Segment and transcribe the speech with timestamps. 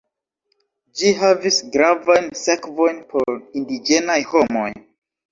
[0.99, 4.71] Ĝi havis gravajn sekvojn por indiĝenaj homoj.